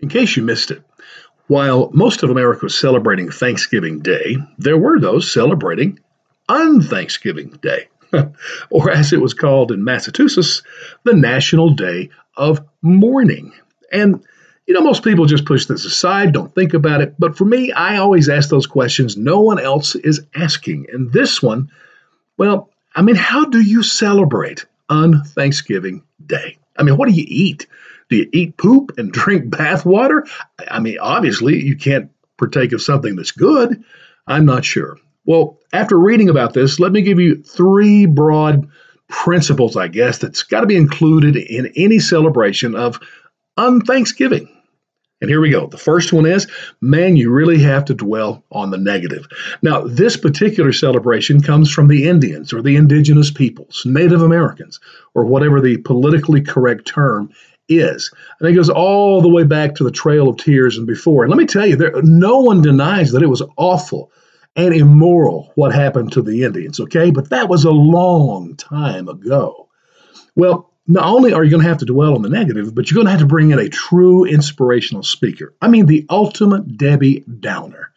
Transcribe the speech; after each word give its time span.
In 0.00 0.08
case 0.08 0.36
you 0.36 0.42
missed 0.42 0.70
it, 0.70 0.82
while 1.48 1.90
most 1.92 2.22
of 2.22 2.30
America 2.30 2.66
was 2.66 2.78
celebrating 2.78 3.30
Thanksgiving 3.30 4.00
Day, 4.00 4.36
there 4.58 4.78
were 4.78 5.00
those 5.00 5.30
celebrating 5.30 5.98
Unthanksgiving 6.48 7.58
Day, 7.60 7.88
or 8.70 8.90
as 8.90 9.12
it 9.12 9.20
was 9.20 9.34
called 9.34 9.72
in 9.72 9.84
Massachusetts, 9.84 10.62
the 11.04 11.14
National 11.14 11.70
Day 11.70 12.10
of 12.36 12.60
Mourning. 12.82 13.52
And 13.90 14.24
you 14.68 14.74
know, 14.74 14.82
most 14.82 15.02
people 15.02 15.24
just 15.24 15.46
push 15.46 15.64
this 15.64 15.86
aside, 15.86 16.32
don't 16.32 16.54
think 16.54 16.74
about 16.74 17.00
it. 17.00 17.14
But 17.18 17.38
for 17.38 17.46
me, 17.46 17.72
I 17.72 17.96
always 17.96 18.28
ask 18.28 18.50
those 18.50 18.66
questions 18.66 19.16
no 19.16 19.40
one 19.40 19.58
else 19.58 19.94
is 19.94 20.20
asking. 20.34 20.88
And 20.92 21.10
this 21.10 21.42
one, 21.42 21.70
well, 22.36 22.68
I 22.94 23.00
mean, 23.00 23.16
how 23.16 23.46
do 23.46 23.62
you 23.62 23.82
celebrate 23.82 24.66
Unthanksgiving 24.90 26.02
Day? 26.24 26.58
I 26.78 26.82
mean, 26.84 26.96
what 26.96 27.08
do 27.08 27.14
you 27.14 27.24
eat? 27.26 27.66
Do 28.08 28.16
you 28.16 28.28
eat 28.32 28.56
poop 28.56 28.96
and 28.98 29.12
drink 29.12 29.50
bath 29.50 29.84
water? 29.84 30.26
I 30.70 30.80
mean, 30.80 30.98
obviously, 31.00 31.62
you 31.62 31.76
can't 31.76 32.10
partake 32.38 32.72
of 32.72 32.82
something 32.82 33.16
that's 33.16 33.32
good. 33.32 33.82
I'm 34.26 34.46
not 34.46 34.64
sure. 34.64 34.96
Well, 35.24 35.58
after 35.72 35.98
reading 35.98 36.30
about 36.30 36.54
this, 36.54 36.80
let 36.80 36.92
me 36.92 37.02
give 37.02 37.18
you 37.20 37.42
three 37.42 38.06
broad 38.06 38.68
principles, 39.08 39.76
I 39.76 39.88
guess, 39.88 40.18
that's 40.18 40.42
got 40.42 40.60
to 40.60 40.66
be 40.66 40.76
included 40.76 41.36
in 41.36 41.72
any 41.76 41.98
celebration 41.98 42.74
of 42.74 43.00
Unthanksgiving. 43.56 44.48
And 45.20 45.28
here 45.28 45.40
we 45.40 45.50
go. 45.50 45.66
The 45.66 45.78
first 45.78 46.12
one 46.12 46.26
is 46.26 46.46
man, 46.80 47.16
you 47.16 47.32
really 47.32 47.58
have 47.58 47.84
to 47.86 47.94
dwell 47.94 48.44
on 48.52 48.70
the 48.70 48.78
negative. 48.78 49.26
Now, 49.62 49.82
this 49.82 50.16
particular 50.16 50.72
celebration 50.72 51.40
comes 51.40 51.72
from 51.72 51.88
the 51.88 52.08
Indians 52.08 52.52
or 52.52 52.62
the 52.62 52.76
indigenous 52.76 53.30
peoples, 53.30 53.82
Native 53.84 54.22
Americans, 54.22 54.78
or 55.14 55.24
whatever 55.24 55.60
the 55.60 55.78
politically 55.78 56.40
correct 56.40 56.86
term 56.86 57.30
is. 57.68 58.12
And 58.40 58.48
it 58.48 58.54
goes 58.54 58.70
all 58.70 59.20
the 59.20 59.28
way 59.28 59.42
back 59.42 59.74
to 59.74 59.84
the 59.84 59.90
Trail 59.90 60.28
of 60.28 60.36
Tears 60.36 60.78
and 60.78 60.86
before. 60.86 61.24
And 61.24 61.30
let 61.30 61.38
me 61.38 61.46
tell 61.46 61.66
you, 61.66 61.76
there, 61.76 61.92
no 62.02 62.38
one 62.38 62.62
denies 62.62 63.12
that 63.12 63.22
it 63.22 63.28
was 63.28 63.42
awful 63.56 64.12
and 64.56 64.74
immoral 64.74 65.52
what 65.54 65.74
happened 65.74 66.12
to 66.12 66.22
the 66.22 66.44
Indians, 66.44 66.80
okay? 66.80 67.10
But 67.10 67.30
that 67.30 67.48
was 67.48 67.64
a 67.64 67.70
long 67.70 68.56
time 68.56 69.08
ago. 69.08 69.68
Well, 70.34 70.72
not 70.88 71.04
only 71.04 71.32
are 71.34 71.44
you 71.44 71.50
going 71.50 71.62
to 71.62 71.68
have 71.68 71.78
to 71.78 71.84
dwell 71.84 72.14
on 72.14 72.22
the 72.22 72.30
negative, 72.30 72.74
but 72.74 72.90
you're 72.90 72.96
going 72.96 73.06
to 73.06 73.10
have 73.10 73.20
to 73.20 73.26
bring 73.26 73.50
in 73.50 73.58
a 73.58 73.68
true 73.68 74.24
inspirational 74.24 75.02
speaker. 75.02 75.54
I 75.60 75.68
mean, 75.68 75.86
the 75.86 76.06
ultimate 76.08 76.78
Debbie 76.78 77.20
Downer. 77.20 77.92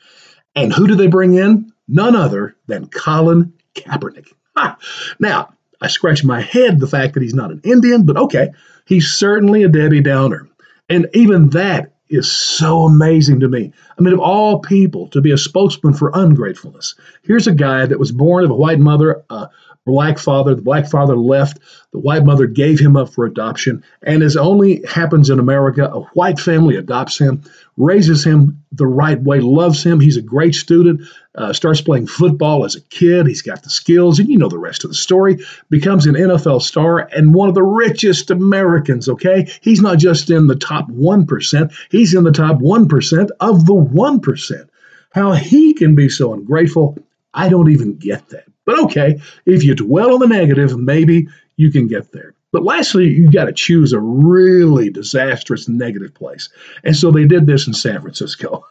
And 0.56 0.74
who 0.74 0.88
do 0.88 0.96
they 0.96 1.08
bring 1.08 1.34
in? 1.34 1.72
None 1.88 2.16
other 2.16 2.56
than 2.68 2.88
Colin 2.88 3.54
Kaepernick. 3.76 4.28
Ha! 4.58 4.78
Now, 5.20 5.54
I 5.80 5.88
scratch 5.88 6.24
my 6.24 6.42
head 6.42 6.80
the 6.80 6.88
fact 6.88 7.14
that 7.14 7.24
he's 7.24 7.34
not 7.34 7.52
an 7.52 7.62
Indian, 7.64 8.06
but 8.06 8.18
okay, 8.18 8.50
he's 8.86 9.14
certainly 9.14 9.64
a 9.64 9.70
Debbie 9.70 10.02
Downer. 10.02 10.50
And 10.90 11.08
even 11.14 11.50
that 11.52 11.94
is 12.10 12.30
so 12.30 12.84
amazing 12.84 13.40
to 13.40 13.48
me. 13.48 13.72
I 13.98 14.02
mean, 14.02 14.14
of 14.14 14.20
all 14.20 14.60
people, 14.60 15.08
to 15.10 15.22
be 15.22 15.32
a 15.32 15.38
spokesman 15.38 15.94
for 15.94 16.12
ungratefulness. 16.14 16.96
Here's 17.24 17.48
a 17.48 17.54
guy 17.54 17.86
that 17.86 18.00
was 18.00 18.12
born 18.12 18.44
of 18.44 18.52
a 18.52 18.56
white 18.56 18.80
mother, 18.80 19.24
a 19.30 19.50
black 19.86 20.20
father. 20.20 20.54
The 20.54 20.62
black 20.62 20.90
father 20.90 21.16
left. 21.16 21.60
The 21.92 22.00
white 22.00 22.24
mother 22.24 22.48
gave 22.48 22.80
him 22.80 22.96
up 22.96 23.10
for 23.10 23.26
adoption. 23.26 23.84
And 24.02 24.24
as 24.24 24.38
only 24.38 24.82
happens 24.88 25.30
in 25.30 25.40
America, 25.40 25.92
a 25.92 26.02
white 26.14 26.40
family 26.40 26.78
adopts 26.78 27.18
him, 27.18 27.44
raises 27.76 28.24
him 28.24 28.64
the 28.72 28.88
right 28.88 29.22
way, 29.22 29.42
loves 29.42 29.84
him. 29.84 30.00
He's 30.00 30.16
a 30.16 30.22
great 30.22 30.56
student, 30.56 31.02
uh, 31.36 31.52
starts 31.52 31.82
playing 31.82 32.08
football 32.08 32.64
as 32.64 32.76
a 32.76 32.82
kid. 32.82 33.28
He's 33.28 33.42
got 33.42 33.64
the 33.64 33.70
skills, 33.70 34.20
and 34.20 34.30
you 34.30 34.38
know 34.38 34.48
the 34.48 34.58
rest 34.58 34.86
of 34.86 34.90
the 34.90 34.96
story. 34.96 35.44
Becomes 35.70 36.06
an 36.06 36.16
NFL 36.16 36.62
star 36.62 37.00
and 37.00 37.34
one 37.34 37.50
of 37.50 37.56
the 37.56 37.64
richest 37.64 38.32
Americans, 38.32 39.10
okay? 39.10 39.52
He's 39.60 39.82
not 39.82 39.98
just 39.98 40.30
in 40.30 40.48
the 40.48 40.56
top 40.56 40.90
1%, 40.90 41.74
he's 41.90 42.14
in 42.14 42.24
the 42.24 42.32
top 42.32 42.60
1% 42.60 43.30
of 43.42 43.66
the 43.66 43.74
1%. 43.74 44.70
How 45.10 45.34
he 45.34 45.74
can 45.74 45.96
be 45.96 46.08
so 46.08 46.34
ungrateful, 46.34 46.98
I 47.34 47.50
don't 47.50 47.70
even 47.70 47.98
get 47.98 48.30
that. 48.30 48.46
But 48.66 48.80
okay, 48.84 49.20
if 49.46 49.64
you 49.64 49.76
dwell 49.76 50.14
on 50.14 50.20
the 50.20 50.28
negative, 50.28 50.78
maybe 50.78 51.28
you 51.56 51.72
can 51.72 51.88
get 51.88 52.12
there. 52.12 52.34
But 52.52 52.64
lastly, 52.64 53.08
you 53.08 53.32
got 53.32 53.46
to 53.46 53.54
choose 53.54 53.94
a 53.94 54.00
really 54.00 54.90
disastrous 54.90 55.70
negative 55.70 56.14
place. 56.14 56.50
And 56.84 56.96
so 56.96 57.10
they 57.12 57.26
did 57.26 57.46
this 57.46 57.68
in 57.68 57.74
San 57.74 58.02
Francisco. 58.02 58.66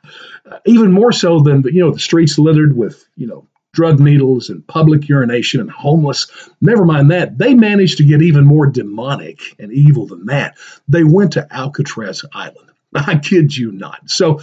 Even 0.66 0.92
more 0.92 1.12
so 1.12 1.40
than 1.40 1.62
the, 1.62 1.72
you 1.72 1.84
know 1.84 1.90
the 1.90 1.98
streets 1.98 2.38
littered 2.38 2.76
with, 2.76 3.06
you 3.16 3.26
know, 3.26 3.46
drug 3.72 4.00
needles 4.00 4.50
and 4.50 4.66
public 4.66 5.08
urination 5.08 5.60
and 5.60 5.70
homeless. 5.70 6.26
Never 6.60 6.84
mind 6.84 7.10
that. 7.10 7.38
They 7.38 7.54
managed 7.54 7.98
to 7.98 8.04
get 8.04 8.22
even 8.22 8.46
more 8.46 8.66
demonic 8.66 9.40
and 9.58 9.72
evil 9.72 10.06
than 10.06 10.26
that. 10.26 10.56
They 10.88 11.04
went 11.04 11.32
to 11.32 11.46
Alcatraz 11.54 12.24
Island. 12.32 12.70
I 12.94 13.18
kid 13.18 13.56
you 13.56 13.72
not. 13.72 14.08
So 14.08 14.40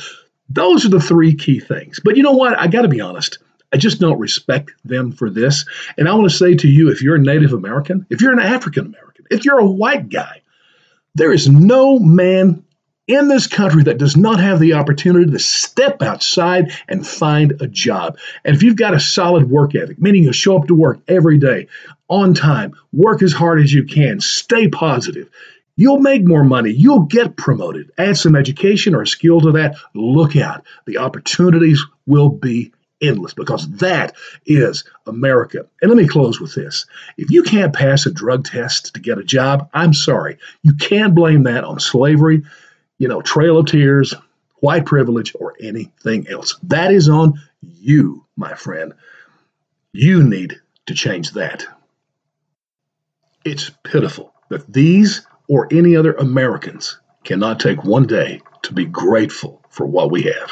those 0.49 0.85
are 0.85 0.89
the 0.89 0.99
three 0.99 1.33
key 1.33 1.59
things. 1.59 1.99
But 2.03 2.17
you 2.17 2.23
know 2.23 2.33
what? 2.33 2.57
I 2.59 2.67
got 2.67 2.83
to 2.83 2.87
be 2.87 3.01
honest. 3.01 3.39
I 3.75 3.77
just 3.77 3.99
don't 3.99 4.19
respect 4.19 4.71
them 4.85 5.11
for 5.11 5.29
this. 5.29 5.65
And 5.97 6.07
I 6.07 6.13
want 6.13 6.31
to 6.31 6.37
say 6.37 6.55
to 6.55 6.67
you 6.69 6.89
if 6.89 7.01
you're 7.01 7.17
a 7.17 7.19
Native 7.19 7.51
American, 7.51 8.07
if 8.09 8.21
you're 8.21 8.31
an 8.31 8.39
African 8.39 8.85
American, 8.85 9.25
if 9.29 9.43
you're 9.43 9.59
a 9.59 9.65
white 9.65 10.07
guy, 10.07 10.43
there 11.13 11.33
is 11.33 11.49
no 11.49 11.99
man 11.99 12.63
in 13.05 13.27
this 13.27 13.47
country 13.47 13.83
that 13.83 13.97
does 13.97 14.15
not 14.15 14.39
have 14.39 14.61
the 14.61 14.75
opportunity 14.75 15.29
to 15.29 15.39
step 15.39 16.01
outside 16.01 16.71
and 16.87 17.05
find 17.05 17.61
a 17.61 17.67
job. 17.67 18.17
And 18.45 18.55
if 18.55 18.63
you've 18.63 18.77
got 18.77 18.93
a 18.93 18.99
solid 19.01 19.49
work 19.49 19.75
ethic, 19.75 19.99
meaning 19.99 20.23
you 20.23 20.31
show 20.31 20.57
up 20.57 20.67
to 20.69 20.73
work 20.73 21.01
every 21.09 21.37
day 21.37 21.67
on 22.07 22.33
time, 22.33 22.75
work 22.93 23.21
as 23.21 23.33
hard 23.33 23.59
as 23.59 23.73
you 23.73 23.83
can, 23.83 24.21
stay 24.21 24.69
positive, 24.69 25.29
You'll 25.77 25.99
make 25.99 26.25
more 26.25 26.45
money. 26.45 26.71
You'll 26.71 27.01
get 27.01 27.35
promoted. 27.35 27.91
Add 27.97 28.15
some 28.15 28.37
education 28.37 28.95
or 28.95 29.05
skill 29.05 29.41
to 29.41 29.51
that. 29.51 29.75
Look 29.93 30.37
out. 30.37 30.63
The 30.85 30.99
opportunities 30.99 31.83
will 32.05 32.29
be 32.29 32.71
endless 33.01 33.33
because 33.33 33.67
that 33.77 34.15
is 34.45 34.83
America. 35.05 35.65
And 35.81 35.89
let 35.89 35.97
me 35.97 36.07
close 36.07 36.39
with 36.39 36.55
this. 36.55 36.85
If 37.17 37.31
you 37.31 37.43
can't 37.43 37.73
pass 37.73 38.05
a 38.05 38.11
drug 38.11 38.45
test 38.45 38.93
to 38.93 39.01
get 39.01 39.17
a 39.17 39.23
job, 39.23 39.69
I'm 39.73 39.93
sorry. 39.93 40.37
You 40.61 40.75
can't 40.75 41.15
blame 41.15 41.43
that 41.43 41.63
on 41.63 41.79
slavery, 41.79 42.43
you 42.97 43.07
know, 43.07 43.21
Trail 43.21 43.57
of 43.57 43.67
Tears, 43.67 44.13
white 44.57 44.85
privilege, 44.85 45.33
or 45.39 45.55
anything 45.59 46.27
else. 46.27 46.57
That 46.63 46.91
is 46.91 47.09
on 47.09 47.41
you, 47.61 48.25
my 48.35 48.53
friend. 48.55 48.93
You 49.91 50.23
need 50.23 50.59
to 50.87 50.93
change 50.93 51.31
that. 51.31 51.65
It's 53.43 53.71
pitiful 53.83 54.33
that 54.49 54.71
these 54.71 55.25
or 55.47 55.67
any 55.71 55.95
other 55.95 56.13
Americans 56.13 56.99
cannot 57.23 57.59
take 57.59 57.83
one 57.83 58.07
day 58.07 58.41
to 58.63 58.73
be 58.73 58.85
grateful 58.85 59.61
for 59.69 59.85
what 59.85 60.11
we 60.11 60.23
have. 60.23 60.51